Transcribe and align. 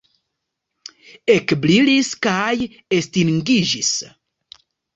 Ekbrilis 1.33 2.11
kaj 2.29 2.49
estingiĝis. 3.01 3.95